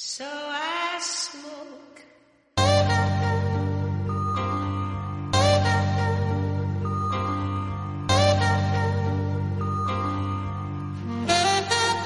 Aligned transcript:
So 0.00 0.22
I 0.24 1.00
smoke. 1.00 2.02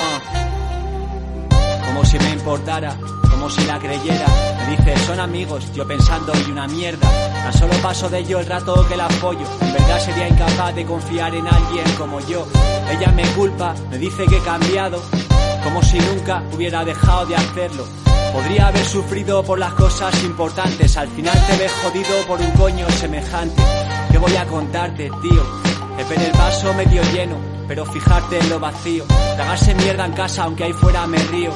Ah. 0.00 0.20
Como 1.86 2.04
si 2.04 2.18
me 2.18 2.28
importara, 2.32 2.94
como 3.30 3.48
si 3.48 3.64
la 3.64 3.78
creyera. 3.78 4.26
Me 4.66 4.76
dice, 4.76 4.94
son 5.06 5.18
amigos, 5.18 5.72
yo 5.72 5.88
pensando 5.88 6.34
y 6.46 6.50
una 6.50 6.68
mierda. 6.68 7.08
Tan 7.42 7.54
solo 7.54 7.72
paso 7.80 8.10
de 8.10 8.18
ello 8.18 8.40
el 8.40 8.44
rato 8.44 8.86
que 8.86 8.98
la 8.98 9.06
apoyo. 9.06 9.46
En 9.62 9.72
verdad 9.72 9.98
sería 9.98 10.28
incapaz 10.28 10.74
de 10.74 10.84
confiar 10.84 11.34
en 11.34 11.48
alguien 11.48 11.90
como 11.96 12.20
yo. 12.20 12.46
Ella 12.90 13.10
me 13.12 13.26
culpa, 13.28 13.74
me 13.88 13.96
dice 13.96 14.26
que 14.26 14.36
he 14.36 14.42
cambiado. 14.42 15.00
Como 15.68 15.82
si 15.82 15.98
nunca 15.98 16.42
hubiera 16.54 16.82
dejado 16.82 17.26
de 17.26 17.36
hacerlo. 17.36 17.84
Podría 18.32 18.68
haber 18.68 18.86
sufrido 18.86 19.44
por 19.44 19.58
las 19.58 19.74
cosas 19.74 20.14
importantes. 20.24 20.96
Al 20.96 21.08
final 21.08 21.38
te 21.46 21.58
ves 21.58 21.70
jodido 21.82 22.26
por 22.26 22.40
un 22.40 22.50
coño 22.52 22.88
semejante. 22.88 23.62
¿Qué 24.10 24.16
voy 24.16 24.34
a 24.34 24.46
contarte, 24.46 25.10
tío? 25.20 25.42
Es 25.98 26.08
ver 26.08 26.22
el 26.22 26.32
vaso 26.32 26.72
medio 26.72 27.02
lleno, 27.12 27.36
pero 27.68 27.84
fijarte 27.84 28.38
en 28.38 28.48
lo 28.48 28.58
vacío. 28.58 29.04
Tragarse 29.36 29.74
mierda 29.74 30.06
en 30.06 30.12
casa 30.12 30.44
aunque 30.44 30.64
ahí 30.64 30.72
fuera 30.72 31.06
me 31.06 31.18
río. 31.18 31.52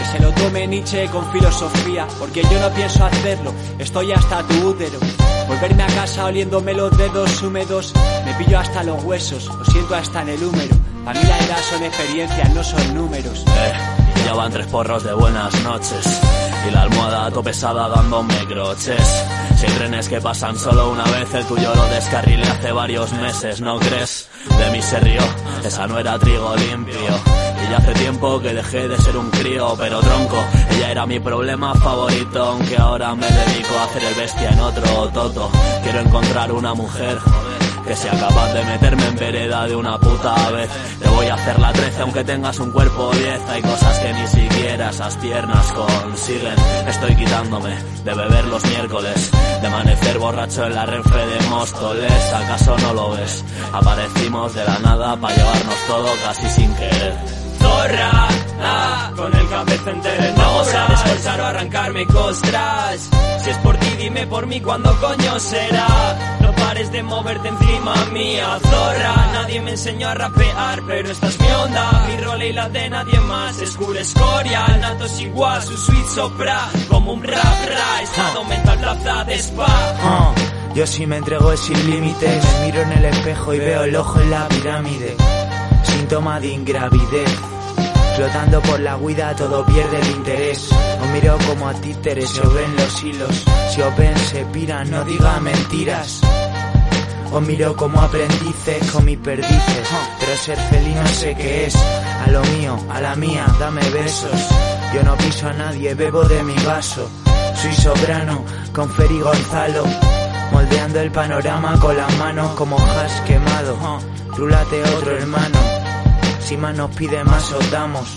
Que 0.00 0.06
se 0.06 0.18
lo 0.18 0.32
tome 0.32 0.66
Nietzsche 0.66 1.06
con 1.10 1.30
filosofía, 1.30 2.08
porque 2.18 2.42
yo 2.42 2.58
no 2.58 2.70
pienso 2.70 3.04
hacerlo, 3.04 3.52
estoy 3.78 4.12
hasta 4.12 4.42
tu 4.44 4.68
útero. 4.68 4.98
Volverme 5.46 5.82
a 5.82 5.86
casa 5.88 6.24
oliéndome 6.24 6.72
los 6.72 6.96
dedos 6.96 7.42
húmedos, 7.42 7.92
me 8.24 8.32
pillo 8.34 8.58
hasta 8.58 8.82
los 8.82 9.04
huesos, 9.04 9.46
lo 9.46 9.64
siento 9.66 9.94
hasta 9.94 10.22
en 10.22 10.30
el 10.30 10.42
húmero. 10.42 10.74
Para 11.04 11.20
mí 11.20 11.28
la 11.28 11.38
edad 11.38 11.58
son 11.68 11.82
experiencias, 11.82 12.54
no 12.54 12.64
son 12.64 12.94
números. 12.94 13.44
Eh, 13.46 13.72
ya 14.24 14.32
van 14.32 14.50
tres 14.50 14.66
porros 14.68 15.04
de 15.04 15.12
buenas 15.12 15.62
noches 15.62 16.20
y 16.66 16.70
la 16.70 16.82
almohada 16.82 17.30
to 17.30 17.42
pesada 17.42 17.88
dándome 17.88 18.34
croches. 18.46 19.24
Si 19.56 19.66
trenes 19.66 20.08
que 20.08 20.20
pasan 20.20 20.58
solo 20.58 20.92
una 20.92 21.04
vez, 21.04 21.34
el 21.34 21.44
tuyo 21.44 21.74
lo 21.74 21.86
descarrilé 21.88 22.46
hace 22.46 22.72
varios 22.72 23.12
meses, 23.12 23.60
¿no 23.60 23.78
crees? 23.78 24.28
De 24.58 24.70
mí 24.70 24.80
se 24.80 24.98
rió, 25.00 25.20
esa 25.62 25.86
no 25.86 25.98
era 25.98 26.18
trigo 26.18 26.56
limpio. 26.56 27.29
Ya 27.70 27.76
hace 27.76 27.92
tiempo 27.92 28.40
que 28.40 28.52
dejé 28.52 28.88
de 28.88 28.96
ser 28.98 29.16
un 29.16 29.30
crío, 29.30 29.76
pero 29.78 30.00
tronco, 30.00 30.42
ella 30.72 30.90
era 30.90 31.06
mi 31.06 31.20
problema 31.20 31.72
favorito, 31.76 32.42
aunque 32.42 32.76
ahora 32.76 33.14
me 33.14 33.26
dedico 33.26 33.78
a 33.78 33.84
hacer 33.84 34.02
el 34.02 34.14
bestia 34.14 34.50
en 34.50 34.58
otro 34.58 35.08
toto. 35.14 35.50
Quiero 35.84 36.00
encontrar 36.00 36.50
una 36.50 36.74
mujer, 36.74 37.16
que 37.86 37.94
sea 37.94 38.10
capaz 38.18 38.52
de 38.54 38.64
meterme 38.64 39.06
en 39.06 39.14
vereda 39.14 39.68
de 39.68 39.76
una 39.76 40.00
puta 40.00 40.50
vez. 40.50 40.68
Te 41.00 41.08
voy 41.10 41.26
a 41.26 41.34
hacer 41.34 41.60
la 41.60 41.72
13 41.72 42.02
aunque 42.02 42.24
tengas 42.24 42.58
un 42.58 42.72
cuerpo 42.72 43.12
10. 43.12 43.40
Hay 43.48 43.62
cosas 43.62 43.98
que 44.00 44.12
ni 44.14 44.26
siquiera 44.26 44.90
esas 44.90 45.16
piernas 45.18 45.72
consiguen. 45.72 46.56
Estoy 46.88 47.14
quitándome 47.14 47.76
de 48.04 48.14
beber 48.14 48.46
los 48.46 48.64
miércoles, 48.64 49.30
de 49.60 49.66
amanecer 49.68 50.18
borracho 50.18 50.66
en 50.66 50.74
la 50.74 50.86
renfe 50.86 51.26
de 51.26 51.48
Móstoles. 51.48 52.32
¿Acaso 52.34 52.76
no 52.78 52.94
lo 52.94 53.10
ves? 53.12 53.44
Aparecimos 53.72 54.54
de 54.54 54.64
la 54.64 54.78
nada 54.80 55.16
para 55.16 55.36
llevarnos 55.36 55.76
todo 55.86 56.08
casi 56.24 56.48
sin 56.48 56.74
querer. 56.74 57.39
Ah, 58.62 59.10
con 59.16 59.34
el 59.34 59.48
cabeza 59.48 59.90
entero 59.90 60.36
no 60.36 60.64
sabes 60.64 61.00
cortar 61.00 61.40
o 61.40 61.46
arrancarme 61.46 62.06
costras. 62.06 63.08
Si 63.42 63.50
es 63.50 63.56
por 63.58 63.76
ti, 63.78 63.88
dime 63.98 64.26
por 64.26 64.46
mí 64.46 64.60
cuándo 64.60 64.94
coño 65.00 65.40
será. 65.40 66.36
No 66.40 66.52
pares 66.52 66.92
de 66.92 67.02
moverte 67.02 67.48
encima 67.48 67.94
mía, 68.12 68.58
zorra. 68.62 69.14
Nadie 69.32 69.62
me 69.62 69.70
enseñó 69.70 70.08
a 70.08 70.14
rapear, 70.14 70.82
pero 70.86 71.10
esta 71.10 71.26
es 71.28 71.40
mi 71.40 71.46
onda. 71.48 72.06
Mi 72.08 72.22
rol 72.22 72.42
y 72.42 72.52
la 72.52 72.68
de 72.68 72.90
nadie 72.90 73.18
más. 73.20 73.56
School 73.56 73.96
escoria, 73.96 74.66
natos 74.78 75.20
igual, 75.20 75.62
su 75.62 75.76
sweet 75.76 76.06
sopra. 76.06 76.68
Como 76.88 77.14
un 77.14 77.22
rap, 77.22 77.68
ra, 77.68 78.02
estado 78.02 78.44
mental, 78.44 78.78
plaza 78.78 79.24
de 79.24 79.34
spa. 79.38 79.66
Ah, 80.02 80.34
yo 80.74 80.86
si 80.86 81.06
me 81.06 81.16
entrego 81.16 81.50
es 81.52 81.60
sin 81.60 81.90
límites. 81.90 82.44
Me 82.44 82.66
miro 82.66 82.82
en 82.82 82.92
el 82.92 83.04
espejo 83.06 83.54
y 83.54 83.58
veo 83.58 83.84
el 83.84 83.96
ojo 83.96 84.20
en 84.20 84.30
la 84.30 84.48
pirámide. 84.48 85.16
Síntoma 85.82 86.38
de 86.40 86.48
ingravidez. 86.48 87.59
Flotando 88.20 88.60
por 88.60 88.78
la 88.80 88.98
huida 88.98 89.34
todo 89.34 89.64
pierde 89.64 89.98
el 89.98 90.10
interés. 90.10 90.68
No 90.98 91.06
miro 91.06 91.38
como 91.48 91.66
a 91.66 91.72
títeres 91.72 92.28
se 92.28 92.42
ven 92.42 92.76
los 92.76 93.02
hilos. 93.02 93.44
Si 93.70 93.80
Open 93.80 94.14
se 94.18 94.44
pira, 94.44 94.84
no 94.84 95.02
diga 95.06 95.40
mentiras. 95.40 96.20
Os 97.32 97.40
miro 97.40 97.74
como 97.74 97.98
aprendices 97.98 98.90
con 98.90 99.06
mis 99.06 99.16
perdices. 99.16 99.88
Pero 100.20 100.36
ser 100.36 100.58
feliz 100.58 100.96
no 100.96 101.06
sé 101.06 101.34
qué 101.34 101.64
es. 101.64 101.74
A 101.74 102.30
lo 102.30 102.44
mío, 102.44 102.76
a 102.90 103.00
la 103.00 103.16
mía, 103.16 103.46
dame 103.58 103.88
besos. 103.88 104.48
Yo 104.92 105.02
no 105.02 105.16
piso 105.16 105.48
a 105.48 105.54
nadie, 105.54 105.94
bebo 105.94 106.22
de 106.24 106.42
mi 106.42 106.56
vaso. 106.66 107.08
Soy 107.54 107.72
soprano, 107.72 108.44
con 108.74 108.90
Feri 108.90 109.18
Gonzalo. 109.18 109.84
Moldeando 110.52 111.00
el 111.00 111.10
panorama 111.10 111.80
con 111.80 111.96
las 111.96 112.14
manos 112.18 112.50
como 112.50 112.76
has 112.76 113.18
quemado. 113.22 113.78
Rúlate 114.36 114.82
otro 114.82 115.16
hermano. 115.16 115.79
Más 116.58 116.76
nos 116.76 116.90
pide 116.96 117.22
más 117.22 117.52
os 117.52 117.70
damos. 117.70 118.08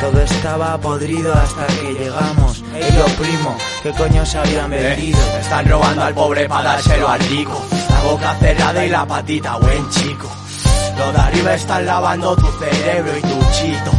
Todo 0.00 0.20
estaba 0.22 0.78
podrido 0.78 1.34
hasta 1.34 1.66
que 1.66 1.92
llegamos. 1.92 2.62
Ellos 2.76 3.10
primo, 3.18 3.56
¿qué 3.82 3.90
coño 3.90 4.24
se 4.24 4.38
habían 4.38 4.70
vendido? 4.70 5.18
Me 5.34 5.40
están 5.40 5.68
robando 5.68 6.04
al 6.04 6.14
pobre 6.14 6.48
para 6.48 6.74
dárselo 6.74 7.08
al 7.08 7.20
rico. 7.20 7.60
La 7.90 8.00
boca 8.02 8.36
cerrada 8.38 8.86
y 8.86 8.88
la 8.88 9.04
patita, 9.04 9.56
buen 9.56 9.90
chico. 9.90 10.28
Los 10.96 11.12
de 11.12 11.20
arriba 11.20 11.54
están 11.54 11.84
lavando 11.84 12.36
tu 12.36 12.46
cerebro 12.52 13.18
y 13.18 13.20
tu 13.20 13.40
chito. 13.50 13.90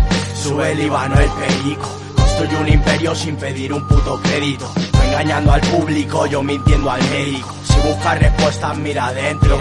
Sube 0.42 0.72
el 0.72 0.80
Ibano 0.80 1.20
el 1.20 1.30
perico. 1.30 1.90
Construye 2.16 2.58
un 2.58 2.70
imperio 2.70 3.14
sin 3.14 3.36
pedir 3.36 3.74
un 3.74 3.86
puto 3.86 4.20
crédito. 4.24 4.72
Engañando 5.14 5.54
al 5.54 5.62
público, 5.62 6.26
yo 6.26 6.42
mintiendo 6.42 6.90
al 6.90 7.02
médico. 7.12 7.54
Si 7.66 7.80
buscas 7.88 8.18
respuestas, 8.18 8.76
mira 8.80 9.06
adentro. 9.06 9.60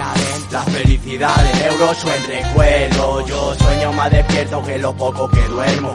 La 0.51 0.63
felicidad 0.63 1.35
en 1.55 1.73
euros 1.73 2.05
o 2.07 2.15
en 2.15 2.27
recuerdo. 2.27 3.27
Yo 3.27 3.55
sueño 3.57 3.93
más 3.93 4.11
despierto 4.11 4.63
que 4.63 4.79
lo 4.79 4.95
poco 4.95 5.29
que 5.29 5.43
duermo. 5.49 5.95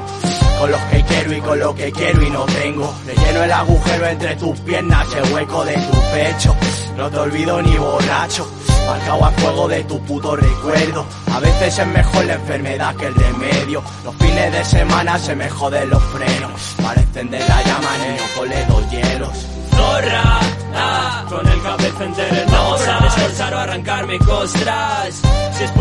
Con 0.60 0.72
los 0.72 0.82
que 0.82 1.04
quiero 1.04 1.34
y 1.34 1.42
con 1.42 1.60
lo 1.60 1.76
que 1.76 1.92
quiero 1.92 2.24
y 2.24 2.30
no 2.30 2.46
tengo. 2.46 2.94
Relleno 3.06 3.44
el 3.44 3.52
agujero 3.52 4.08
entre 4.08 4.36
tus 4.36 4.60
piernas, 4.62 5.08
el 5.14 5.34
hueco 5.34 5.66
de 5.66 5.74
tu 5.74 6.02
pecho. 6.14 6.56
No 6.98 7.10
te 7.10 7.18
olvido 7.18 7.62
ni 7.62 7.78
borracho. 7.78 8.48
Marcado 8.88 9.26
a 9.26 9.32
fuego 9.32 9.68
de 9.68 9.84
tu 9.84 10.00
puto 10.06 10.36
recuerdo. 10.36 11.06
A 11.34 11.40
veces 11.40 11.78
es 11.78 11.88
mejor 11.88 12.26
la 12.26 12.34
enfermedad 12.34 12.96
que 12.96 13.06
el 13.06 13.16
remedio. 13.16 13.84
Los 14.04 14.16
fines 14.16 14.52
de 14.52 14.66
semana 14.66 15.20
se 15.20 15.36
me 15.36 15.50
joden 15.50 15.90
los 15.90 16.04
frenos. 16.06 16.76
Para 16.82 17.02
encender 17.02 17.42
la 17.48 17.64
llama, 17.64 17.98
niño, 17.98 18.24
ponle 18.36 18.66
dos 18.66 18.90
hielos. 18.90 19.48
Zorra, 19.72 20.40
ah, 20.74 21.26
con 21.30 21.48
el 21.48 21.62
cabeza 21.62 22.04
entero 22.04 22.36
no 22.50 22.78
sabes 22.80 23.14
cortar 23.14 23.54
o 23.54 23.60
arrancarme 23.60 24.20
costras. 24.20 25.22
Si 25.52 25.64
es 25.64 25.72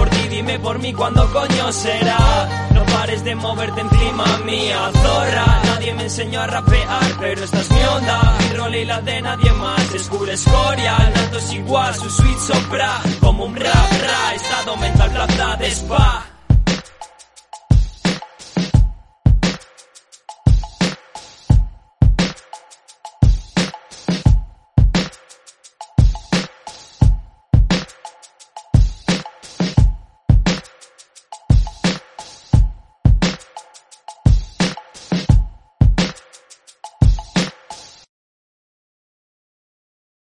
por 0.58 0.78
mí 0.78 0.92
cuándo 0.92 1.30
coño 1.32 1.72
será. 1.72 2.68
No 2.74 2.84
pares 2.84 3.24
de 3.24 3.34
moverte 3.34 3.80
encima 3.80 4.24
mía, 4.44 4.90
zorra. 5.02 5.62
Nadie 5.64 5.94
me 5.94 6.02
enseñó 6.04 6.40
a 6.40 6.46
rapear, 6.46 7.16
pero 7.20 7.44
esta 7.44 7.60
es 7.60 7.70
mi 7.70 7.82
onda. 7.82 8.36
Mi 8.40 8.56
rol 8.56 8.74
y 8.74 8.84
la 8.84 9.00
de 9.00 9.22
nadie 9.22 9.52
más. 9.52 9.86
School 9.98 10.28
escoria, 10.28 10.98
nato 11.14 11.38
es 11.38 11.52
igual, 11.52 11.94
su 11.94 12.10
sweet 12.10 12.38
sopra. 12.38 13.00
Como 13.20 13.44
un 13.46 13.56
rap, 13.56 13.90
ra, 14.06 14.34
estado 14.34 14.76
mental, 14.76 15.10
plaza 15.10 15.56
de 15.56 15.66
spa. 15.70 16.35